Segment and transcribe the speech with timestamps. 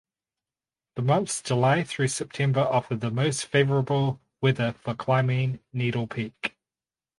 [0.95, 6.57] The months July through September offer the most favorable weather for climbing Needle Peak.